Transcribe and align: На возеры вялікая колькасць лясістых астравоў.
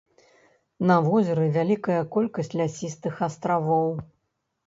На 0.91 0.95
возеры 1.07 1.45
вялікая 1.57 1.99
колькасць 2.17 2.51
лясістых 2.61 3.21
астравоў. 3.27 3.93